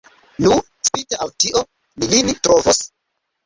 Nu, 0.45 0.55
spite 0.89 1.21
al 1.27 1.35
tio, 1.45 1.63
ni 2.01 2.13
lin 2.17 2.35
trovos. 2.49 2.85